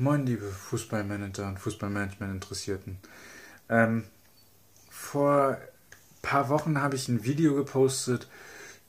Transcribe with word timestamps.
Moin, 0.00 0.24
liebe 0.24 0.46
Fußballmanager 0.46 1.48
und 1.48 1.58
Fußballmanagement-Interessierten. 1.58 2.98
Ähm, 3.68 4.04
vor 4.88 5.56
ein 5.56 6.22
paar 6.22 6.50
Wochen 6.50 6.80
habe 6.80 6.94
ich 6.94 7.08
ein 7.08 7.24
Video 7.24 7.56
gepostet 7.56 8.28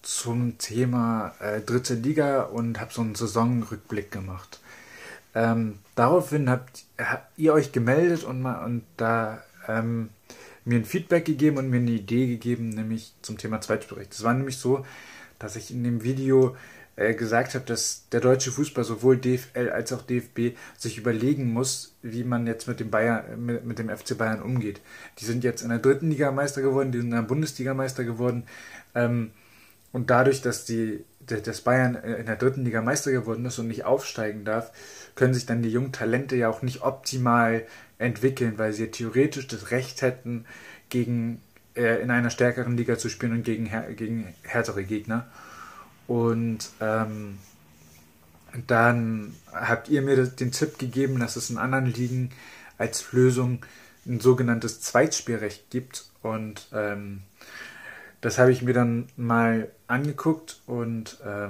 zum 0.04 0.60
Thema 0.60 1.34
äh, 1.40 1.62
dritte 1.62 1.96
Liga 1.96 2.44
und 2.44 2.80
habe 2.80 2.94
so 2.94 3.02
einen 3.02 3.16
Saisonrückblick 3.16 4.12
gemacht. 4.12 4.60
Ähm, 5.34 5.80
daraufhin 5.96 6.48
habt, 6.48 6.84
habt, 7.00 7.40
ihr 7.40 7.54
euch 7.54 7.72
gemeldet 7.72 8.24
und, 8.24 8.44
mal, 8.44 8.64
und 8.64 8.84
da 8.96 9.42
ähm, 9.68 10.12
mir 10.64 10.78
ein 10.78 10.86
Feedback 10.86 11.26
gegeben 11.26 11.58
und 11.58 11.72
mir 11.72 11.78
eine 11.78 11.90
Idee 11.90 12.28
gegeben, 12.28 12.70
nämlich 12.70 13.16
zum 13.24 13.40
Thema 13.40 13.62
Zweitspielrecht. 13.62 14.14
Es 14.14 14.22
war 14.22 14.36
nämlich 14.36 14.58
so, 14.58 14.86
dass 15.40 15.56
ich 15.56 15.72
in 15.72 15.84
dem 15.84 16.04
Video 16.04 16.56
äh, 17.00 17.14
gesagt 17.14 17.56
habe, 17.56 17.64
dass 17.64 18.04
der 18.12 18.20
deutsche 18.20 18.52
Fußball 18.52 18.84
sowohl 18.84 19.18
DFL 19.18 19.70
als 19.70 19.94
auch 19.94 20.02
DFB 20.02 20.58
sich 20.78 20.98
überlegen 20.98 21.54
muss, 21.54 21.96
wie 22.02 22.26
man 22.26 22.46
jetzt 22.46 22.68
mit 22.68 22.82
dem 22.82 22.92
Bayern, 22.92 23.46
mit, 23.46 23.66
mit, 23.66 23.80
dem 23.80 23.90
FC 23.90 24.18
Bayern 24.18 24.42
umgeht. 24.42 24.82
Die 25.20 25.24
sind 25.24 25.46
jetzt 25.46 25.62
in 25.62 25.70
der 25.70 25.80
dritten 25.80 26.10
Liga 26.10 26.30
Meister 26.32 26.62
geworden, 26.62 26.92
die 26.92 26.98
sind 26.98 27.12
in 27.12 27.16
der 27.16 27.22
Bundesliga 27.22 27.74
Meister 27.74 28.04
geworden. 28.04 28.44
Ähm, 28.96 29.32
und 29.94 30.10
dadurch, 30.10 30.42
dass 30.42 30.66
die, 30.66 31.06
dass 31.26 31.62
Bayern 31.62 31.96
in 31.96 32.26
der 32.26 32.36
dritten 32.36 32.66
Liga 32.66 32.82
Meister 32.82 33.12
geworden 33.12 33.46
ist 33.46 33.60
und 33.60 33.70
nicht 33.70 33.86
aufsteigen 33.86 34.44
darf, 34.44 34.72
können 35.16 35.34
sich 35.34 35.46
dann 35.46 35.62
die 35.62 35.72
jungen 35.72 35.94
Talente 35.94 36.36
ja 36.36 36.50
auch 36.50 36.64
nicht 36.64 36.82
optimal 36.82 37.66
entwickeln, 37.98 38.58
weil 38.58 38.74
sie 38.74 38.92
theoretisch 38.92 39.48
das 39.48 39.72
Recht 39.72 40.02
hätten, 40.02 40.46
gegen 40.90 41.42
äh, 41.76 42.02
in 42.02 42.12
einer 42.12 42.30
stärkeren 42.30 42.76
Liga 42.76 42.98
zu 42.98 43.08
spielen 43.08 43.32
und 43.32 43.44
gegen, 43.44 43.70
gegen 43.96 44.34
härtere 44.44 44.84
Gegner. 44.84 45.28
Und 46.10 46.72
ähm, 46.82 47.38
dann 48.66 49.36
habt 49.54 49.90
ihr 49.90 50.02
mir 50.02 50.26
den 50.26 50.52
Tipp 50.52 50.80
gegeben, 50.80 51.20
dass 51.20 51.36
es 51.36 51.52
in 51.52 51.60
anderen 51.60 51.86
Ligen 51.86 52.32
als 52.80 53.14
Lösung 53.14 53.64
ein 54.08 54.20
sogenanntes 54.20 54.82
Zweitspielrecht 54.82 55.70
gibt. 55.70 56.06
Und 56.24 56.68
ähm, 56.74 57.22
das 58.22 58.40
habe 58.40 58.52
ich 58.52 58.64
mir 58.64 58.74
dann 58.74 59.08
mal 59.18 59.70
angeguckt 59.88 60.62
und 60.66 61.20
äh, 61.24 61.50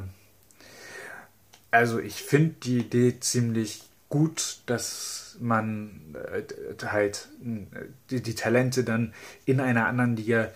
also 1.72 2.00
ich 2.00 2.22
finde 2.22 2.56
die 2.62 2.80
Idee 2.80 3.18
ziemlich 3.22 3.84
gut, 4.10 4.60
dass 4.66 5.38
man 5.40 6.16
äh, 6.34 6.44
halt 6.86 7.30
äh, 7.46 7.86
die, 8.10 8.22
die, 8.22 8.36
Talente 8.36 8.84
dann 8.84 9.14
in 9.46 9.62
einer 9.62 9.88
anderen 9.88 10.18
Liga 10.18 10.52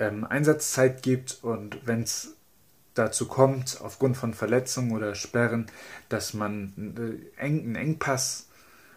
ähm, 0.00 0.24
Einsatzzeit 0.24 1.02
gibt 1.02 1.38
und 1.42 1.86
wenn 1.86 2.02
es 2.02 2.34
dazu 2.94 3.26
kommt, 3.26 3.80
aufgrund 3.82 4.16
von 4.16 4.34
Verletzungen 4.34 4.92
oder 4.92 5.14
Sperren, 5.14 5.66
dass 6.08 6.34
man 6.34 6.72
einen 7.36 7.74
Engpass 7.74 8.48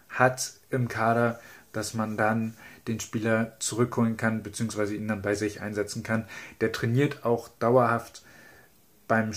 hat 0.08 0.52
im 0.70 0.88
Kader, 0.88 1.40
dass 1.72 1.94
man 1.94 2.16
dann 2.16 2.56
den 2.86 3.00
Spieler 3.00 3.56
zurückholen 3.58 4.16
kann, 4.16 4.42
beziehungsweise 4.42 4.94
ihn 4.94 5.08
dann 5.08 5.22
bei 5.22 5.34
sich 5.34 5.60
einsetzen 5.60 6.02
kann. 6.02 6.26
Der 6.60 6.72
trainiert 6.72 7.24
auch 7.24 7.48
dauerhaft 7.58 8.22
beim 9.06 9.32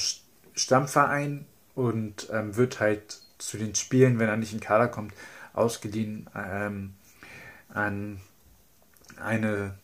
Stammverein 0.53 1.46
und 1.75 2.30
ähm, 2.31 2.56
wird 2.56 2.80
halt 2.80 3.20
zu 3.38 3.58
den 3.58 3.75
Spielen, 3.75 4.20
wenn 4.20 4.30
er 4.30 4.38
nicht 4.38 4.53
in 4.53 4.59
den 4.59 4.66
Kader 4.66 4.88
kommt, 4.88 5.14
ausgeliehen 5.53 6.30
ähm, 6.36 6.94
an 7.70 8.22
eine 9.18 9.75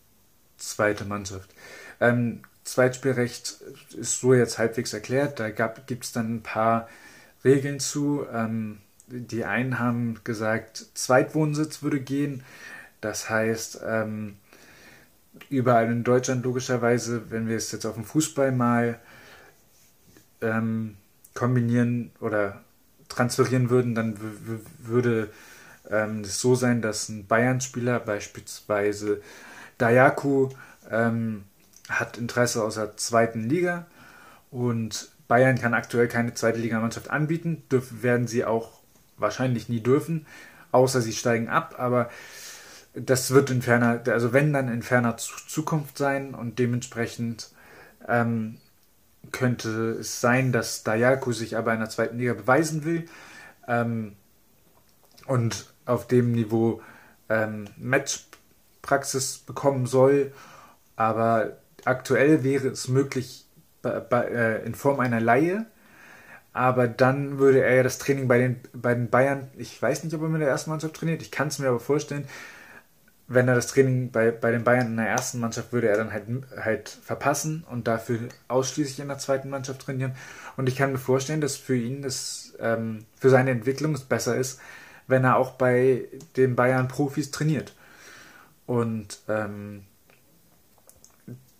zweite 0.58 1.06
Mannschaft. 1.06 1.50
Ähm, 2.00 2.42
Zweitspielrecht 2.68 3.62
ist 3.98 4.20
so 4.20 4.34
jetzt 4.34 4.58
halbwegs 4.58 4.94
erklärt. 4.94 5.40
Da 5.40 5.50
gibt 5.50 6.04
es 6.04 6.12
dann 6.12 6.36
ein 6.36 6.44
paar 6.44 6.88
Regeln 7.44 7.80
zu. 7.80 8.26
Ähm, 8.32 8.80
die 9.08 9.46
einen 9.46 9.80
haben 9.80 10.20
gesagt, 10.24 10.86
Zweitwohnsitz 10.94 11.82
würde 11.82 12.02
gehen. 12.02 12.44
Das 13.00 13.30
heißt, 13.30 13.80
ähm, 13.86 14.36
überall 15.50 15.90
in 15.90 16.04
Deutschland 16.04 16.44
logischerweise, 16.44 17.32
wenn 17.32 17.48
wir 17.48 17.56
es 17.56 17.72
jetzt 17.72 17.86
auf 17.86 17.96
dem 17.96 18.04
Fußball 18.04 18.52
mal 18.52 19.00
ähm, 20.42 20.98
kombinieren 21.34 22.12
oder 22.20 22.62
transferieren 23.08 23.70
würden, 23.70 23.96
dann 23.96 24.18
würde 24.80 25.30
ähm, 25.90 26.22
es 26.22 26.42
so 26.42 26.56
sein, 26.56 26.82
dass 26.82 27.08
ein 27.08 27.28
Bayern-Spieler, 27.28 28.00
beispielsweise 28.00 29.22
Dayaku, 29.78 30.50
ähm, 30.92 31.46
hat 31.90 32.18
Interesse 32.18 32.64
aus 32.64 32.76
der 32.76 32.98
zweiten 32.98 33.44
Liga 33.44 33.86
und 34.52 35.10
Bayern 35.28 35.60
kann 35.60 35.74
aktuell 35.74 36.08
keine 36.08 36.34
zweite 36.34 36.60
Ligamannschaft 36.60 37.10
anbieten, 37.10 37.64
dürfen, 37.72 38.04
werden 38.04 38.28
sie 38.28 38.46
auch 38.46 38.80
wahrscheinlich 39.18 39.68
nie 39.70 39.82
dürfen, 39.82 40.26
außer 40.72 41.02
sie 41.02 41.14
steigen 41.14 41.50
ab, 41.50 41.76
aber 41.78 42.10
das 42.94 43.32
wird 43.32 43.50
in 43.50 43.62
ferner, 43.62 44.02
also 44.08 44.34
wenn 44.34 44.54
dann 44.54 44.70
in 44.70 44.82
ferner 44.82 45.18
Zukunft 45.18 45.98
sein 45.98 46.34
und 46.34 46.60
dementsprechend 46.60 47.52
ähm, 48.08 48.58
könnte 49.32 49.98
es 50.00 50.22
sein, 50.22 50.52
dass 50.52 50.84
Dayaku 50.84 51.32
sich 51.32 51.58
aber 51.58 51.74
in 51.74 51.80
der 51.80 51.90
zweiten 51.90 52.18
Liga 52.18 52.34
beweisen 52.34 52.86
will 52.86 53.06
ähm, 53.68 54.16
und 55.26 55.68
auf 55.86 56.08
dem 56.08 56.32
Niveau 56.32 56.82
ähm, 57.30 57.66
Matchpraxis 57.78 59.40
bekommen 59.40 59.86
soll, 59.86 60.34
aber 60.96 61.58
aktuell 61.88 62.44
wäre 62.44 62.68
es 62.68 62.88
möglich 62.88 63.46
äh, 63.84 64.66
in 64.66 64.76
Form 64.76 65.00
einer 65.00 65.20
Laie, 65.20 65.66
aber 66.54 66.88
dann 66.88 67.40
würde 67.40 67.64
er 67.64 67.76
ja 67.76 67.84
das 67.84 67.98
Training 67.98 68.28
bei 68.28 68.40
den, 68.40 68.60
bei 68.74 68.94
den 68.94 69.10
Bayern, 69.10 69.50
ich 69.58 69.82
weiß 69.82 70.04
nicht, 70.04 70.16
ob 70.16 70.22
er 70.22 70.30
mit 70.30 70.42
der 70.42 70.50
ersten 70.50 70.70
Mannschaft 70.70 70.96
trainiert, 70.96 71.22
ich 71.22 71.32
kann 71.32 71.48
es 71.48 71.60
mir 71.60 71.70
aber 71.70 71.80
vorstellen, 71.80 72.26
wenn 73.28 73.48
er 73.48 73.56
das 73.56 73.68
Training 73.68 74.12
bei, 74.12 74.32
bei 74.32 74.52
den 74.52 74.64
Bayern 74.64 74.88
in 74.88 74.98
der 74.98 75.08
ersten 75.08 75.40
Mannschaft 75.40 75.74
würde 75.74 75.90
er 75.90 75.98
dann 75.98 76.14
halt, 76.14 76.26
halt 76.64 76.90
verpassen 76.90 77.66
und 77.70 77.88
dafür 77.88 78.20
ausschließlich 78.48 79.00
in 79.02 79.10
der 79.10 79.18
zweiten 79.18 79.50
Mannschaft 79.50 79.82
trainieren. 79.82 80.14
Und 80.56 80.70
ich 80.70 80.78
kann 80.78 80.94
mir 80.94 80.98
vorstellen, 80.98 81.42
dass 81.42 81.58
für 81.58 81.76
ihn 81.76 82.02
das 82.02 82.54
ähm, 82.60 83.06
für 83.16 83.30
seine 83.30 83.52
Entwicklung 83.52 83.94
es 83.94 84.06
besser 84.06 84.38
ist, 84.38 84.62
wenn 85.08 85.26
er 85.26 85.36
auch 85.36 85.52
bei 85.52 86.06
den 86.38 86.56
Bayern 86.56 86.88
Profis 86.88 87.30
trainiert. 87.32 87.74
Und 88.66 89.20
ähm, 89.28 89.84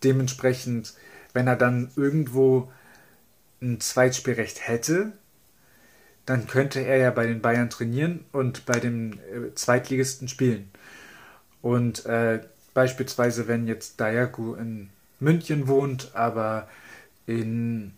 dementsprechend, 0.04 0.94
wenn 1.34 1.48
er 1.48 1.56
dann 1.56 1.92
irgendwo 1.96 2.72
ein 3.62 3.80
Zweitspielrecht 3.80 4.68
hätte, 4.68 5.14
dann 6.26 6.48
könnte 6.48 6.82
er 6.82 6.98
ja 6.98 7.12
bei 7.12 7.26
den 7.26 7.42
Bayern 7.42 7.70
trainieren 7.70 8.26
und 8.32 8.66
bei 8.66 8.80
dem 8.80 9.14
äh, 9.14 9.54
Zweitligisten 9.56 10.28
spielen. 10.28 10.70
Und 11.62 12.06
äh, 12.06 12.42
beispielsweise, 12.74 13.48
wenn 13.48 13.66
jetzt 13.68 14.00
Dayaku 14.00 14.56
in 14.56 14.90
München 15.20 15.68
wohnt, 15.68 16.12
aber 16.14 16.68
in, 17.26 17.94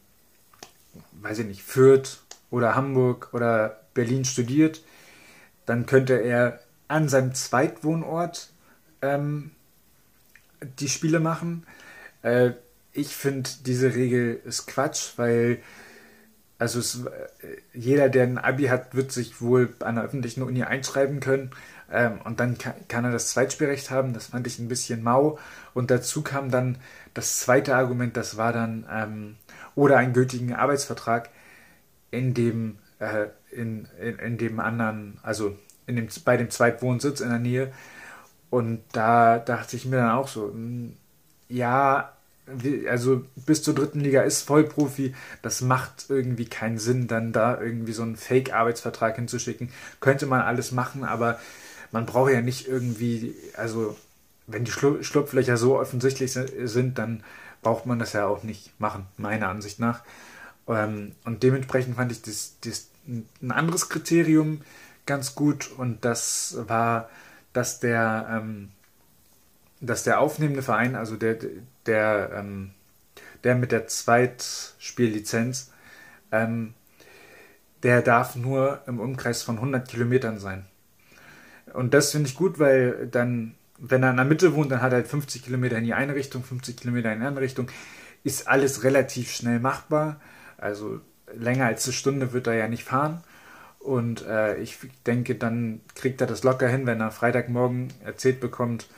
weiß 1.22 1.40
ich 1.40 1.48
nicht, 1.48 1.64
Fürth 1.64 2.20
oder 2.52 2.76
Hamburg 2.76 3.30
oder 3.34 3.82
Berlin 3.94 4.26
studiert, 4.26 4.82
dann 5.66 5.86
könnte 5.86 6.14
er 6.16 6.60
an 6.88 7.10
seinem 7.10 7.34
Zweitwohnort 7.34 8.50
ähm, 9.02 9.52
die 10.80 10.90
Spiele 10.90 11.20
machen. 11.20 11.66
Äh, 12.22 12.52
ich 12.92 13.16
finde, 13.16 13.50
diese 13.66 13.96
Regel 13.96 14.40
ist 14.46 14.68
Quatsch, 14.68 15.14
weil 15.18 15.60
also 16.60 16.80
es, 16.80 17.06
äh, 17.06 17.08
jeder, 17.74 18.10
der 18.10 18.24
ein 18.24 18.38
Abi 18.38 18.66
hat, 18.66 18.94
wird 18.94 19.12
sich 19.12 19.42
wohl 19.42 19.74
an 19.80 19.98
einer 19.98 20.04
öffentlichen 20.04 20.44
Uni 20.44 20.64
einschreiben 20.64 21.22
können 21.22 21.52
ähm, 21.92 22.20
und 22.26 22.40
dann 22.42 22.58
kann, 22.58 22.74
kann, 22.90 23.06
er 23.06 23.12
das 23.12 23.30
Zweitspielrecht 23.30 23.90
haben. 23.90 24.14
Das 24.14 24.28
fand 24.28 24.46
ich 24.46 24.60
ein 24.60 24.68
bisschen 24.68 25.02
mau. 25.02 25.40
Und 25.74 25.90
dazu 25.90 26.22
kam 26.22 26.52
dann 26.52 26.78
das 27.14 27.40
zweite 27.40 27.76
Argument, 27.76 28.18
das 28.18 28.38
war 28.38 28.52
dann 28.54 28.86
ähm, 28.92 29.38
oder 29.76 29.98
einen 29.98 30.14
gültigen 30.14 30.54
Arbeitsvertrag 30.54 31.30
in 32.12 32.34
dem 32.34 32.78
äh, 33.00 33.28
in, 33.52 33.88
in, 34.00 34.20
in 34.20 34.38
dem 34.38 34.60
anderen, 34.60 35.18
also 35.24 35.58
in 35.88 35.96
dem, 35.96 36.08
bei 36.26 36.38
dem 36.38 36.50
Zweitwohnsitz 36.50 37.22
in 37.22 37.30
der 37.30 37.40
Nähe. 37.40 37.74
Und 38.50 38.82
da 38.92 39.40
dachte 39.40 39.76
ich 39.76 39.86
mir 39.86 39.98
dann 39.98 40.12
auch 40.12 40.28
so, 40.28 40.50
hm, 40.50 40.98
ja, 41.50 42.14
also 42.90 43.26
bis 43.36 43.62
zur 43.62 43.76
dritten 43.76 44.00
Liga 44.00 44.22
ist 44.22 44.42
Vollprofi, 44.42 45.14
das 45.42 45.62
macht 45.62 46.06
irgendwie 46.10 46.46
keinen 46.46 46.80
Sinn, 46.80 47.08
dann 47.08 47.32
da 47.32 47.60
irgendwie 47.60 47.94
so 47.94 48.04
einen 48.04 48.16
Fake-Arbeitsvertrag 48.16 49.16
hinzuschicken. 49.16 49.70
Könnte 50.00 50.26
man 50.26 50.42
alles 50.42 50.72
machen, 50.72 51.04
aber 51.04 51.40
man 51.92 52.06
braucht 52.06 52.32
ja 52.32 52.42
nicht 52.42 52.68
irgendwie, 52.68 53.36
also 53.56 53.96
wenn 54.48 54.66
die 54.66 54.72
Schlupflöcher 54.72 55.58
so 55.58 55.80
offensichtlich 55.80 56.32
sind, 56.34 56.98
dann 56.98 57.24
braucht 57.62 57.86
man 57.86 58.00
das 58.00 58.14
ja 58.14 58.26
auch 58.26 58.44
nicht 58.44 58.80
machen, 58.80 59.06
meiner 59.18 59.50
Ansicht 59.50 59.80
nach. 59.80 60.04
Ähm, 60.68 61.14
und 61.26 61.44
dementsprechend 61.44 61.96
fand 61.96 62.12
ich 62.12 62.22
das, 62.22 62.56
das 62.62 62.88
ein 63.08 63.52
anderes 63.52 63.90
Kriterium 63.90 64.62
ganz 65.06 65.36
gut 65.36 65.72
und 65.78 66.06
das 66.06 66.58
war, 66.68 67.10
dass 67.54 67.80
der 67.80 68.28
ähm, 68.32 68.70
dass 69.82 70.04
der 70.04 70.20
aufnehmende 70.20 70.62
Verein, 70.62 70.96
also 70.96 71.16
der, 71.16 71.38
der, 71.86 72.32
ähm, 72.36 72.72
der 73.44 73.56
mit 73.56 73.72
der 73.72 73.88
Zweitspiellizenz, 73.88 75.72
ähm, 76.32 76.74
der 77.84 78.02
darf 78.02 78.36
nur 78.36 78.82
im 78.88 79.00
Umkreis 79.00 79.42
von 79.42 79.56
100 79.56 79.88
Kilometern 79.88 80.40
sein. 80.40 80.66
Und 81.74 81.94
das 81.94 82.12
finde 82.12 82.30
ich 82.30 82.36
gut, 82.36 82.60
weil 82.60 83.08
dann, 83.08 83.56
wenn 83.78 84.04
er 84.04 84.12
in 84.12 84.18
der 84.18 84.26
Mitte 84.26 84.54
wohnt, 84.56 84.72
dann 84.72 84.82
hat 84.82 84.92
er 84.92 84.98
halt 84.98 85.08
50 85.08 85.44
Kilometer 85.44 85.78
in 85.78 85.86
die 85.86 85.94
eine 85.94 86.16
Richtung, 86.16 86.44
50 86.44 86.76
Kilometer 86.76 87.14
in 87.14 87.20
die 87.20 87.26
andere 87.26 87.46
Richtung. 87.46 87.70
Ist 88.24 88.48
alles 88.48 88.84
relativ 88.84 89.32
schnell 89.32 89.60
machbar. 89.60 90.20
Also 90.58 91.00
länger 91.34 91.68
als 91.68 91.86
eine 91.86 91.94
Stunde 91.94 92.34
wird 92.34 92.48
er 92.48 92.56
ja 92.56 92.68
nicht 92.68 92.84
fahren. 92.84 93.24
Und 93.80 94.26
äh, 94.26 94.58
ich 94.58 94.78
denke, 95.06 95.36
dann 95.36 95.80
kriegt 95.96 96.20
er 96.20 96.28
das 96.28 96.44
locker 96.44 96.68
hin, 96.68 96.86
wenn 96.86 97.00
er 97.00 97.12
Freitagmorgen 97.12 97.94
erzählt 98.04 98.42
bekommt, 98.42 98.90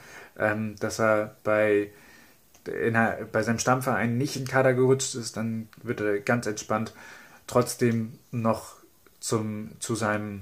ähm, 0.42 0.76
dass 0.80 1.00
er 1.00 1.38
bei, 1.44 1.92
einer, 2.68 3.20
bei 3.32 3.44
seinem 3.44 3.60
Stammverein 3.60 4.18
nicht 4.18 4.36
in 4.36 4.48
Kader 4.48 4.74
gerutscht 4.74 5.16
ist, 5.16 5.38
dann 5.38 5.70
wird 5.82 6.02
er 6.02 6.20
ganz 6.20 6.48
entspannt 6.48 6.94
trotzdem 7.48 8.20
noch 8.32 8.76
zum, 9.20 9.72
zu 9.80 9.96
seinem 9.96 10.42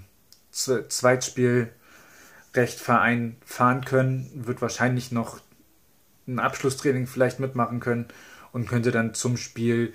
Zweitspielrechtverein 0.51 3.35
fahren 3.45 3.85
können, 3.85 4.31
wird 4.33 4.61
wahrscheinlich 4.61 5.11
noch 5.11 5.39
ein 6.27 6.39
Abschlusstraining 6.39 7.05
vielleicht 7.05 7.39
mitmachen 7.39 7.79
können 7.79 8.07
und 8.51 8.67
könnte 8.67 8.89
dann 8.91 9.13
zum 9.13 9.37
Spiel 9.37 9.93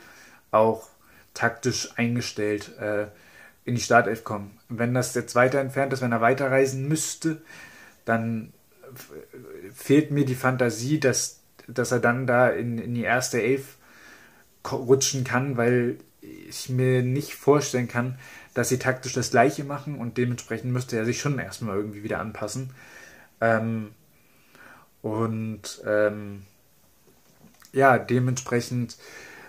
auch 0.50 0.88
taktisch 1.32 1.90
eingestellt 1.96 2.76
äh, 2.78 3.06
in 3.64 3.74
die 3.74 3.80
Startelf 3.80 4.22
kommen. 4.24 4.58
Wenn 4.68 4.94
das 4.94 5.14
jetzt 5.14 5.34
weiter 5.34 5.60
entfernt 5.60 5.92
ist, 5.92 6.02
wenn 6.02 6.12
er 6.12 6.20
weiterreisen 6.20 6.86
müsste, 6.86 7.42
dann 8.04 8.52
fehlt 9.74 10.10
mir 10.10 10.24
die 10.24 10.34
Fantasie, 10.34 11.00
dass, 11.00 11.40
dass 11.66 11.92
er 11.92 12.00
dann 12.00 12.26
da 12.26 12.48
in, 12.48 12.78
in 12.78 12.94
die 12.94 13.02
erste 13.02 13.42
Elf 13.42 13.76
rutschen 14.70 15.24
kann, 15.24 15.56
weil 15.56 15.98
ich 16.48 16.68
mir 16.68 17.02
nicht 17.02 17.34
vorstellen 17.34 17.88
kann, 17.88 18.18
dass 18.54 18.68
sie 18.68 18.78
taktisch 18.78 19.12
das 19.12 19.30
gleiche 19.30 19.64
machen 19.64 19.96
und 19.98 20.16
dementsprechend 20.16 20.72
müsste 20.72 20.96
er 20.96 21.04
sich 21.04 21.20
schon 21.20 21.38
erstmal 21.38 21.76
irgendwie 21.76 22.02
wieder 22.02 22.20
anpassen. 22.20 22.70
Ähm, 23.40 23.90
und 25.02 25.82
ähm, 25.84 26.44
ja, 27.72 27.98
dementsprechend 27.98 28.96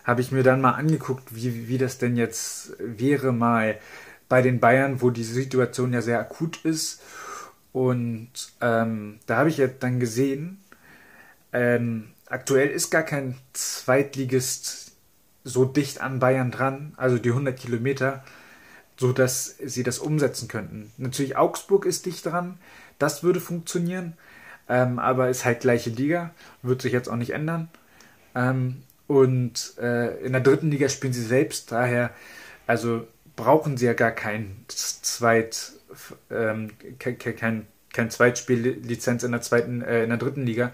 habe 0.04 0.22
ich 0.22 0.32
mir 0.32 0.44
dann 0.44 0.62
mal 0.62 0.74
angeguckt, 0.74 1.34
wie, 1.34 1.68
wie 1.68 1.78
das 1.78 1.98
denn 1.98 2.18
jetzt 2.18 2.74
wäre, 2.80 3.32
mal 3.32 3.80
bei 4.28 4.42
den 4.42 4.60
Bayern, 4.60 5.02
wo 5.02 5.12
die 5.12 5.24
Situation 5.24 5.94
ja 5.94 6.02
sehr 6.02 6.20
akut 6.20 6.66
ist. 6.66 7.02
Und 7.76 8.30
ähm, 8.62 9.20
da 9.26 9.36
habe 9.36 9.50
ich 9.50 9.58
jetzt 9.58 9.84
dann 9.84 10.00
gesehen, 10.00 10.64
ähm, 11.52 12.08
aktuell 12.28 12.70
ist 12.70 12.90
gar 12.90 13.04
kein 13.04 13.36
Zweitligist 13.52 14.94
so 15.44 15.66
dicht 15.66 16.00
an 16.00 16.20
Bayern 16.20 16.52
dran, 16.52 16.94
also 16.96 17.18
die 17.18 17.32
100 17.32 17.60
Kilometer, 17.60 18.24
so 18.96 19.12
dass 19.12 19.58
sie 19.58 19.84
das 19.84 20.00
umsetzen 20.00 20.48
könnten. 20.48 20.94
Natürlich 20.96 21.36
Augsburg 21.36 21.86
ist 21.86 22.06
dicht 22.06 22.26
dran, 22.26 22.58
das 22.98 23.24
würde 23.24 23.42
funktionieren, 23.42 24.14
ähm, 24.70 24.98
aber 24.98 25.28
ist 25.28 25.44
halt 25.44 25.60
gleiche 25.60 25.90
Liga, 25.90 26.34
wird 26.62 26.82
sich 26.82 26.94
jetzt 26.94 27.10
auch 27.10 27.18
nicht 27.18 27.32
ändern. 27.32 27.68
Ähm, 28.36 28.84
und 29.08 29.74
äh, 29.82 30.16
in 30.24 30.32
der 30.32 30.40
dritten 30.40 30.72
Liga 30.72 30.88
spielen 30.88 31.12
sie 31.12 31.26
selbst, 31.26 31.74
daher, 31.74 32.12
also 32.68 33.06
brauchen 33.36 33.76
sie 33.76 33.86
ja 33.86 33.94
gar 33.94 34.12
kein 34.12 34.64
Zweit, 34.70 35.74
ähm, 36.30 36.72
kein, 37.00 37.66
kein, 37.94 38.10
Zweitspiellizenz 38.10 39.24
in 39.24 39.32
der 39.32 39.42
zweiten, 39.42 39.82
äh, 39.82 40.04
in 40.04 40.10
der 40.10 40.18
dritten 40.18 40.46
Liga. 40.46 40.72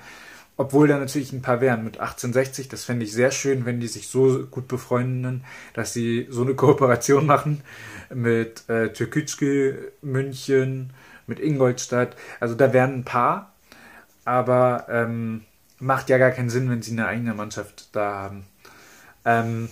Obwohl 0.57 0.87
da 0.87 0.99
natürlich 0.99 1.33
ein 1.33 1.41
paar 1.41 1.61
wären 1.61 1.83
mit 1.83 1.99
1860. 1.99 2.67
Das 2.67 2.83
fände 2.83 3.05
ich 3.05 3.13
sehr 3.13 3.31
schön, 3.31 3.65
wenn 3.65 3.79
die 3.79 3.87
sich 3.87 4.07
so 4.07 4.45
gut 4.45 4.67
befreunden, 4.67 5.43
dass 5.73 5.93
sie 5.93 6.27
so 6.29 6.43
eine 6.43 6.55
Kooperation 6.55 7.25
machen 7.25 7.61
mit 8.13 8.69
äh, 8.69 8.93
Türkütschke, 8.93 9.91
München, 10.01 10.91
mit 11.25 11.39
Ingolstadt. 11.39 12.15
Also 12.39 12.55
da 12.55 12.73
wären 12.73 12.99
ein 12.99 13.05
paar, 13.05 13.53
aber 14.25 14.85
ähm, 14.89 15.45
macht 15.79 16.09
ja 16.09 16.17
gar 16.17 16.31
keinen 16.31 16.49
Sinn, 16.49 16.69
wenn 16.69 16.81
sie 16.81 16.91
eine 16.91 17.07
eigene 17.07 17.33
Mannschaft 17.33 17.89
da 17.93 18.13
haben. 18.13 18.45
Ähm, 19.25 19.69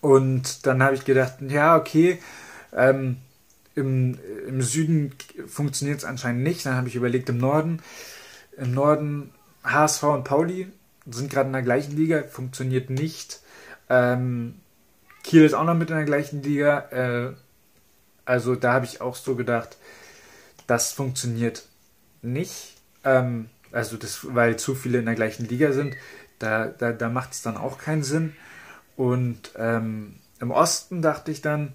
und 0.00 0.66
dann 0.66 0.82
habe 0.82 0.94
ich 0.94 1.04
gedacht, 1.04 1.36
ja, 1.48 1.76
okay, 1.76 2.20
ähm, 2.72 3.16
im, 3.76 4.18
im 4.48 4.62
Süden 4.62 5.14
funktioniert 5.46 5.98
es 5.98 6.04
anscheinend 6.04 6.42
nicht. 6.42 6.66
Dann 6.66 6.74
habe 6.74 6.88
ich 6.88 6.96
überlegt, 6.96 7.28
im 7.28 7.38
Norden, 7.38 7.80
im 8.56 8.72
Norden 8.74 9.30
HSV 9.62 10.02
und 10.04 10.24
Pauli 10.24 10.68
sind 11.08 11.30
gerade 11.30 11.46
in 11.46 11.52
der 11.52 11.62
gleichen 11.62 11.96
Liga, 11.96 12.24
funktioniert 12.24 12.90
nicht. 12.90 13.40
Ähm, 13.88 14.54
Kiel 15.22 15.44
ist 15.44 15.54
auch 15.54 15.64
noch 15.64 15.74
mit 15.74 15.90
in 15.90 15.96
der 15.96 16.04
gleichen 16.04 16.42
Liga. 16.42 16.78
Äh, 16.90 17.34
also 18.24 18.56
da 18.56 18.72
habe 18.72 18.86
ich 18.86 19.00
auch 19.00 19.14
so 19.14 19.36
gedacht, 19.36 19.76
das 20.66 20.92
funktioniert 20.92 21.66
nicht. 22.22 22.74
Ähm, 23.04 23.50
also 23.72 23.96
das, 23.96 24.34
weil 24.34 24.58
zu 24.58 24.74
viele 24.74 24.98
in 24.98 25.06
der 25.06 25.14
gleichen 25.14 25.46
Liga 25.46 25.72
sind, 25.72 25.94
da, 26.38 26.66
da, 26.66 26.92
da 26.92 27.08
macht 27.08 27.32
es 27.32 27.42
dann 27.42 27.56
auch 27.56 27.78
keinen 27.78 28.02
Sinn. 28.02 28.34
Und 28.96 29.52
ähm, 29.56 30.16
im 30.40 30.50
Osten 30.50 31.02
dachte 31.02 31.30
ich 31.30 31.42
dann, 31.42 31.72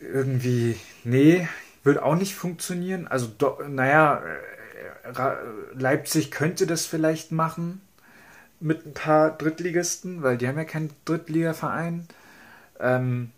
irgendwie, 0.00 0.78
nee, 1.04 1.48
wird 1.84 1.98
auch 1.98 2.16
nicht 2.16 2.34
funktionieren. 2.34 3.06
Also, 3.08 3.28
do, 3.38 3.58
naja, 3.68 4.22
äh, 4.22 5.34
Leipzig 5.74 6.30
könnte 6.30 6.66
das 6.66 6.86
vielleicht 6.86 7.32
machen 7.32 7.80
mit 8.60 8.86
ein 8.86 8.94
paar 8.94 9.30
Drittligisten, 9.30 10.22
weil 10.22 10.36
die 10.36 10.48
haben 10.48 10.58
ja 10.58 10.64
keinen 10.64 10.90
Drittligaverein. 11.04 12.06
Ähm, 12.80 13.30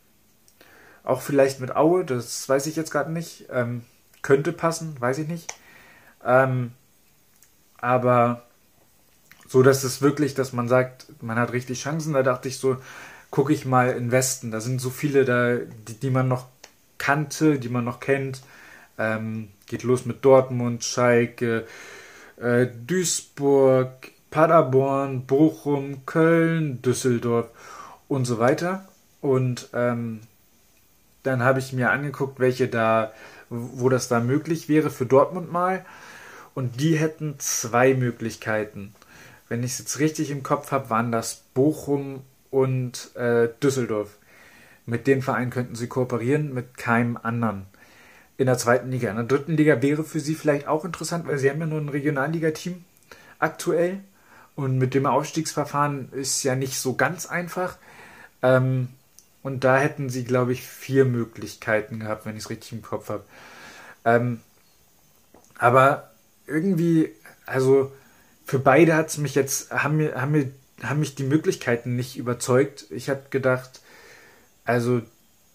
auch 1.02 1.22
vielleicht 1.22 1.60
mit 1.60 1.74
Aue, 1.76 2.04
das 2.04 2.48
weiß 2.48 2.66
ich 2.66 2.76
jetzt 2.76 2.90
gerade 2.90 3.12
nicht. 3.12 3.46
Ähm, 3.50 3.82
könnte 4.22 4.52
passen, 4.52 5.00
weiß 5.00 5.18
ich 5.18 5.28
nicht. 5.28 5.54
Ähm, 6.24 6.72
aber 7.78 8.42
so, 9.48 9.62
dass 9.62 9.84
es 9.84 10.02
wirklich, 10.02 10.34
dass 10.34 10.52
man 10.52 10.68
sagt, 10.68 11.06
man 11.22 11.38
hat 11.38 11.52
richtig 11.52 11.82
Chancen, 11.82 12.12
da 12.12 12.22
dachte 12.22 12.48
ich 12.48 12.58
so, 12.58 12.76
gucke 13.30 13.52
ich 13.52 13.64
mal 13.64 13.90
in 13.90 14.10
Westen. 14.10 14.50
Da 14.50 14.60
sind 14.60 14.80
so 14.80 14.90
viele 14.90 15.24
da, 15.24 15.56
die, 15.56 15.94
die 15.94 16.10
man 16.10 16.28
noch 16.28 16.46
kannte, 16.98 17.58
die 17.58 17.68
man 17.68 17.84
noch 17.84 18.00
kennt. 18.00 18.42
Ähm, 18.98 19.48
geht 19.66 19.82
los 19.82 20.04
mit 20.04 20.24
Dortmund, 20.24 20.84
Schalke, 20.84 21.66
äh, 22.36 22.66
Duisburg, 22.86 24.10
Paderborn, 24.30 25.26
Bochum, 25.26 26.04
Köln, 26.06 26.82
Düsseldorf 26.82 27.48
und 28.08 28.24
so 28.24 28.38
weiter. 28.38 28.88
Und 29.20 29.68
ähm, 29.72 30.20
dann 31.22 31.42
habe 31.42 31.58
ich 31.58 31.72
mir 31.72 31.90
angeguckt, 31.90 32.40
welche 32.40 32.68
da, 32.68 33.12
wo 33.48 33.88
das 33.88 34.08
da 34.08 34.20
möglich 34.20 34.68
wäre 34.68 34.90
für 34.90 35.06
Dortmund 35.06 35.52
mal. 35.52 35.84
Und 36.54 36.80
die 36.80 36.96
hätten 36.96 37.36
zwei 37.38 37.94
Möglichkeiten. 37.94 38.94
Wenn 39.48 39.62
ich 39.62 39.72
es 39.72 39.78
jetzt 39.78 39.98
richtig 39.98 40.30
im 40.30 40.42
Kopf 40.42 40.72
habe, 40.72 40.90
waren 40.90 41.12
das 41.12 41.42
Bochum 41.54 42.22
und 42.50 43.14
äh, 43.16 43.48
Düsseldorf. 43.62 44.16
Mit 44.86 45.06
den 45.06 45.22
Vereinen 45.22 45.50
könnten 45.50 45.74
sie 45.74 45.86
kooperieren, 45.86 46.52
mit 46.52 46.76
keinem 46.76 47.16
anderen. 47.16 47.66
In 48.38 48.46
der 48.46 48.58
zweiten 48.58 48.90
Liga. 48.90 49.10
In 49.10 49.16
der 49.16 49.26
dritten 49.26 49.56
Liga 49.56 49.82
wäre 49.82 50.02
für 50.02 50.20
sie 50.20 50.34
vielleicht 50.34 50.66
auch 50.66 50.84
interessant, 50.84 51.26
weil 51.26 51.38
sie 51.38 51.50
haben 51.50 51.60
ja 51.60 51.66
nur 51.66 51.80
ein 51.80 51.88
Regionalligateam 51.88 52.84
aktuell. 53.38 54.00
Und 54.56 54.78
mit 54.78 54.94
dem 54.94 55.06
Aufstiegsverfahren 55.06 56.10
ist 56.12 56.42
ja 56.42 56.56
nicht 56.56 56.78
so 56.78 56.94
ganz 56.94 57.26
einfach. 57.26 57.76
Ähm, 58.42 58.88
und 59.42 59.64
da 59.64 59.78
hätten 59.78 60.10
sie, 60.10 60.24
glaube 60.24 60.52
ich, 60.52 60.66
vier 60.66 61.04
Möglichkeiten 61.04 62.00
gehabt, 62.00 62.26
wenn 62.26 62.36
ich 62.36 62.44
es 62.44 62.50
richtig 62.50 62.72
im 62.72 62.82
Kopf 62.82 63.08
habe. 63.08 63.24
Ähm, 64.04 64.40
aber 65.58 66.10
irgendwie, 66.46 67.10
also 67.46 67.92
für 68.44 68.58
beide 68.58 68.96
hat 68.96 69.08
es 69.08 69.18
mich 69.18 69.34
jetzt, 69.34 69.70
haben 69.70 69.98
mir, 69.98 70.20
haben 70.20 70.32
mir, 70.32 70.50
haben 70.82 71.00
mich 71.00 71.14
die 71.14 71.24
Möglichkeiten 71.24 71.96
nicht 71.96 72.16
überzeugt. 72.16 72.86
Ich 72.90 73.10
habe 73.10 73.22
gedacht, 73.30 73.80
also 74.64 75.02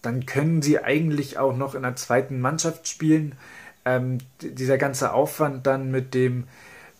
dann 0.02 0.26
können 0.26 0.62
sie 0.62 0.78
eigentlich 0.78 1.38
auch 1.38 1.56
noch 1.56 1.74
in 1.74 1.82
der 1.82 1.96
zweiten 1.96 2.40
Mannschaft 2.40 2.86
spielen. 2.88 3.34
Ähm, 3.84 4.18
dieser 4.40 4.78
ganze 4.78 5.12
Aufwand 5.12 5.66
dann 5.66 5.90
mit 5.90 6.14
dem, 6.14 6.44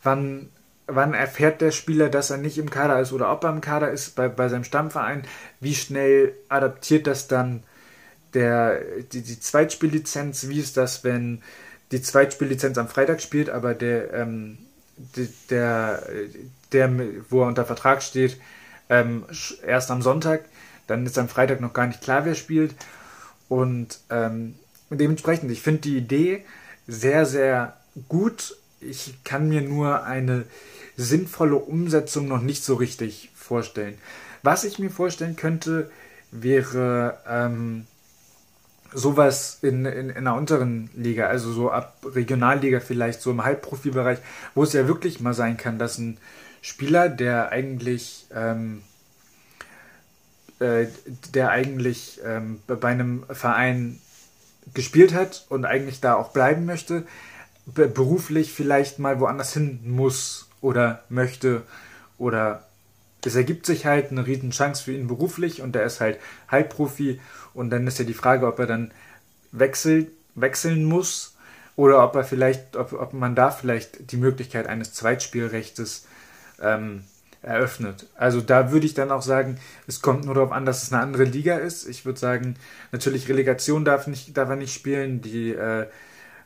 wann, 0.02 0.48
wann 0.86 1.14
erfährt 1.14 1.60
der 1.60 1.72
Spieler, 1.72 2.08
dass 2.08 2.30
er 2.30 2.36
nicht 2.36 2.58
im 2.58 2.70
Kader 2.70 3.00
ist 3.00 3.12
oder 3.12 3.30
ob 3.32 3.44
er 3.44 3.50
im 3.50 3.60
Kader 3.60 3.90
ist 3.90 4.16
bei, 4.16 4.28
bei 4.28 4.48
seinem 4.48 4.64
Stammverein, 4.64 5.22
wie 5.60 5.74
schnell 5.74 6.34
adaptiert 6.48 7.06
das 7.06 7.28
dann 7.28 7.62
der, 8.34 8.80
die, 9.12 9.22
die 9.22 9.40
Zweitspiellizenz, 9.40 10.48
wie 10.48 10.60
ist 10.60 10.76
das, 10.76 11.04
wenn 11.04 11.42
die 11.92 12.02
Zweitspiellizenz 12.02 12.76
am 12.78 12.88
Freitag 12.88 13.20
spielt, 13.20 13.50
aber 13.50 13.74
der, 13.74 14.12
ähm, 14.12 14.58
der, 15.50 16.02
der, 16.72 16.90
wo 17.30 17.42
er 17.42 17.48
unter 17.48 17.64
Vertrag 17.64 18.02
steht, 18.02 18.38
ähm, 18.88 19.24
erst 19.66 19.90
am 19.90 20.02
Sonntag, 20.02 20.44
dann 20.86 21.04
ist 21.04 21.18
am 21.18 21.28
Freitag 21.28 21.60
noch 21.60 21.72
gar 21.72 21.86
nicht 21.86 22.00
klar, 22.00 22.24
wer 22.24 22.34
spielt. 22.34 22.74
Und 23.48 24.00
ähm, 24.10 24.54
dementsprechend, 24.90 25.50
ich 25.50 25.62
finde 25.62 25.82
die 25.82 25.96
Idee 25.96 26.44
sehr, 26.86 27.26
sehr 27.26 27.76
gut. 28.08 28.56
Ich 28.80 29.22
kann 29.24 29.48
mir 29.48 29.62
nur 29.62 30.04
eine 30.04 30.44
sinnvolle 30.96 31.56
Umsetzung 31.56 32.28
noch 32.28 32.40
nicht 32.40 32.64
so 32.64 32.74
richtig 32.74 33.30
vorstellen. 33.34 33.98
Was 34.42 34.64
ich 34.64 34.78
mir 34.78 34.90
vorstellen 34.90 35.36
könnte, 35.36 35.90
wäre 36.30 37.18
ähm, 37.28 37.86
sowas 38.92 39.58
in, 39.62 39.84
in, 39.86 40.10
in 40.10 40.16
einer 40.16 40.34
unteren 40.34 40.90
Liga, 40.94 41.26
also 41.26 41.52
so 41.52 41.70
ab 41.70 41.96
Regionalliga 42.04 42.80
vielleicht, 42.80 43.20
so 43.20 43.30
im 43.30 43.44
Halbprofibereich, 43.44 44.18
wo 44.54 44.62
es 44.62 44.72
ja 44.72 44.88
wirklich 44.88 45.20
mal 45.20 45.34
sein 45.34 45.56
kann, 45.56 45.78
dass 45.78 45.98
ein 45.98 46.18
Spieler, 46.62 47.08
der 47.08 47.50
eigentlich 47.50 48.26
ähm, 48.34 48.82
äh, 50.58 50.86
der 51.34 51.50
eigentlich 51.50 52.20
ähm, 52.24 52.60
bei 52.66 52.88
einem 52.88 53.24
Verein 53.28 54.00
gespielt 54.72 55.12
hat 55.12 55.44
und 55.50 55.66
eigentlich 55.66 56.00
da 56.00 56.14
auch 56.14 56.32
bleiben 56.32 56.64
möchte, 56.64 57.06
beruflich 57.66 58.52
vielleicht 58.52 58.98
mal 58.98 59.20
woanders 59.20 59.52
hin 59.52 59.80
muss 59.84 60.48
oder 60.60 61.04
möchte 61.08 61.62
oder 62.16 62.65
es 63.26 63.34
ergibt 63.34 63.66
sich 63.66 63.86
halt 63.86 64.10
eine 64.10 64.26
riesen 64.26 64.50
Chance 64.50 64.84
für 64.84 64.92
ihn 64.92 65.08
beruflich 65.08 65.62
und 65.62 65.76
er 65.76 65.84
ist 65.84 66.00
halt 66.00 66.18
Halbprofi 66.48 67.20
und 67.54 67.70
dann 67.70 67.86
ist 67.86 67.98
ja 67.98 68.04
die 68.04 68.14
Frage, 68.14 68.46
ob 68.46 68.58
er 68.58 68.66
dann 68.66 68.92
wechselt, 69.52 70.10
wechseln 70.34 70.84
muss 70.84 71.36
oder 71.76 72.02
ob 72.04 72.14
er 72.14 72.24
vielleicht, 72.24 72.76
ob, 72.76 72.92
ob 72.92 73.12
man 73.12 73.34
da 73.34 73.50
vielleicht 73.50 74.10
die 74.12 74.16
Möglichkeit 74.16 74.66
eines 74.66 74.92
Zweitspielrechtes 74.92 76.06
ähm, 76.60 77.04
eröffnet. 77.42 78.06
Also 78.16 78.40
da 78.40 78.72
würde 78.72 78.86
ich 78.86 78.94
dann 78.94 79.10
auch 79.10 79.22
sagen, 79.22 79.58
es 79.86 80.02
kommt 80.02 80.24
nur 80.24 80.34
darauf 80.34 80.52
an, 80.52 80.66
dass 80.66 80.82
es 80.82 80.92
eine 80.92 81.02
andere 81.02 81.24
Liga 81.24 81.56
ist. 81.56 81.88
Ich 81.88 82.04
würde 82.04 82.18
sagen, 82.18 82.56
natürlich 82.92 83.28
Relegation 83.28 83.84
darf, 83.84 84.06
nicht, 84.06 84.36
darf 84.36 84.48
er 84.48 84.56
nicht 84.56 84.74
spielen. 84.74 85.20
Die, 85.20 85.52
äh, 85.52 85.86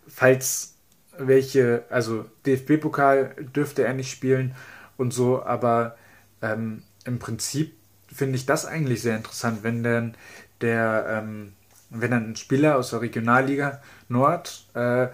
falls 0.07 0.75
welche, 1.17 1.85
also 1.91 2.27
DFB-Pokal 2.47 3.35
dürfte 3.55 3.85
er 3.85 3.95
nicht 3.95 4.11
spielen 4.11 4.55
und 4.97 5.13
so, 5.13 5.43
aber 5.43 5.97
ähm, 6.43 6.83
im 7.05 7.19
Prinzip 7.19 7.75
finde 8.13 8.37
ich 8.37 8.47
das 8.47 8.67
eigentlich 8.67 9.03
sehr 9.03 9.17
interessant, 9.17 9.63
wenn 9.63 9.83
dann 9.83 10.15
der, 10.61 11.07
ähm, 11.09 11.53
wenn 11.91 12.11
dann 12.11 12.31
ein 12.31 12.37
Spieler 12.37 12.77
aus 12.77 12.91
der 12.91 13.01
Regionalliga 13.01 13.81
Nord 14.09 14.67
äh, 14.75 15.09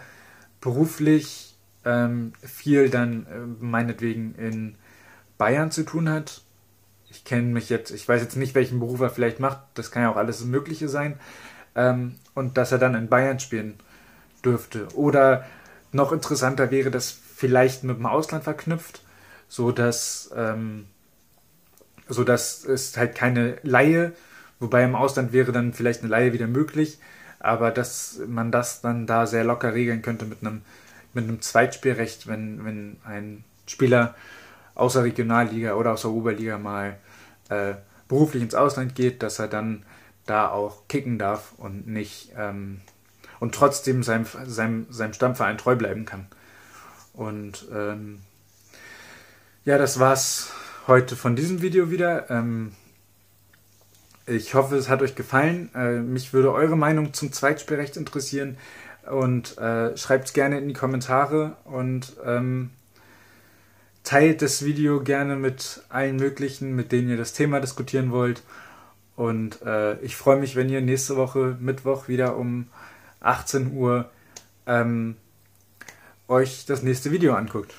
beruflich 0.61 1.55
ähm, 1.85 2.33
viel 2.43 2.91
dann 2.91 3.27
äh, 3.27 3.65
meinetwegen 3.65 4.35
in 4.35 4.77
Bayern 5.39 5.71
zu 5.71 5.85
tun 5.85 6.09
hat. 6.09 6.43
Ich 7.09 7.25
kenne 7.25 7.49
mich 7.49 7.71
jetzt, 7.71 7.93
ich 7.93 8.09
weiß 8.09 8.21
jetzt 8.23 8.37
nicht, 8.37 8.55
welchen 8.55 8.81
Beruf 8.81 9.01
er 9.01 9.11
vielleicht 9.11 9.41
macht, 9.41 9.61
das 9.75 9.91
kann 9.91 10.03
ja 10.03 10.11
auch 10.11 10.17
alles 10.17 10.45
Mögliche 10.45 10.89
sein. 10.89 11.19
Ähm, 11.75 12.17
und 12.35 12.57
dass 12.57 12.73
er 12.73 12.79
dann 12.79 12.95
in 12.95 13.09
Bayern 13.09 13.39
spielen 13.39 13.75
dürfte. 14.45 14.89
Oder 14.95 15.45
noch 15.93 16.13
interessanter 16.13 16.71
wäre 16.71 16.91
das 16.91 17.11
vielleicht 17.11 17.85
mit 17.85 17.99
dem 17.99 18.07
Ausland 18.07 18.45
verknüpft, 18.45 19.03
so 19.49 19.71
dass, 19.71 20.31
ähm, 20.35 20.87
so 22.09 22.25
dass 22.25 22.65
es 22.65 22.97
halt 22.97 23.15
keine 23.15 23.59
Laie, 23.63 24.13
wobei 24.61 24.85
im 24.85 24.95
Ausland 24.95 25.33
wäre 25.33 25.53
dann 25.53 25.73
vielleicht 25.73 26.01
eine 26.01 26.11
Laie 26.11 26.33
wieder 26.33 26.47
möglich, 26.47 26.99
aber 27.39 27.71
dass 27.71 28.21
man 28.27 28.51
das 28.51 28.81
dann 28.81 29.07
da 29.07 29.27
sehr 29.27 29.45
locker 29.45 29.75
regeln 29.75 30.03
könnte 30.03 30.25
mit 30.25 30.41
einem, 30.41 30.63
mit 31.15 31.25
einem 31.25 31.41
Zweitspielrecht, 31.41 32.27
wenn, 32.27 32.65
wenn 32.65 32.97
ein 33.05 33.45
Spieler 33.67 34.15
außer 34.75 35.05
Regionalliga 35.05 35.75
oder 35.75 35.93
außer 35.93 36.11
Oberliga 36.11 36.59
mal 36.59 36.97
äh, 37.49 37.75
beruflich 38.09 38.43
ins 38.43 38.55
Ausland 38.55 38.95
geht, 38.95 39.23
dass 39.23 39.39
er 39.39 39.49
dann 39.49 39.83
da 40.27 40.49
auch 40.49 40.89
kicken 40.89 41.19
darf 41.19 41.53
und 41.57 41.87
nicht 41.87 42.33
ähm, 42.37 42.81
und 43.39 43.55
trotzdem 43.55 44.03
seinem, 44.03 44.27
seinem, 44.47 44.87
seinem 44.91 45.13
Stammverein 45.13 45.59
treu 45.59 45.77
bleiben 45.77 46.05
kann. 46.05 46.27
Und 47.13 47.67
ähm, 47.73 48.21
ja, 49.65 49.79
das 49.79 49.99
war's 49.99 50.53
heute 50.87 51.17
von 51.17 51.37
diesem 51.37 51.63
Video 51.63 51.91
wieder. 51.91 52.31
Ähm, 52.31 52.73
ich 54.27 54.55
hoffe, 54.55 54.77
es 54.77 54.89
hat 54.89 55.03
euch 55.03 55.15
gefallen. 55.15 55.71
Äh, 55.75 56.01
mich 56.01 56.33
würde 56.33 56.53
eure 56.53 56.77
Meinung 56.77 57.13
zum 57.13 57.33
Zweitspielrecht 57.33 57.97
interessieren 57.97 58.57
und 59.11 59.57
äh, 59.59 59.97
schreibt 59.97 60.27
es 60.27 60.33
gerne 60.33 60.59
in 60.59 60.69
die 60.69 60.75
Kommentare 60.75 61.57
und 61.65 62.17
ähm, 62.25 62.71
teilt 64.03 64.43
das 64.43 64.65
Video 64.65 65.01
gerne 65.03 65.37
mit 65.37 65.83
allen 65.89 66.17
möglichen, 66.17 66.75
mit 66.75 66.93
denen 66.93 67.09
ihr 67.09 67.17
das 67.17 67.33
Thema 67.33 67.61
diskutieren 67.61 68.11
wollt. 68.11 68.43
Und 69.15 69.63
äh, 69.63 69.99
ich 70.01 70.17
freue 70.17 70.39
mich, 70.39 70.57
wenn 70.57 70.69
ihr 70.69 70.81
nächste 70.81 71.17
Woche 71.17 71.57
Mittwoch 71.61 72.09
wieder 72.09 72.37
um 72.37 72.67
18 73.21 73.73
Uhr 73.73 74.11
ähm, 74.67 75.17
euch 76.29 76.67
das 76.67 76.83
nächste 76.83 77.13
Video 77.13 77.35
anguckt. 77.35 77.75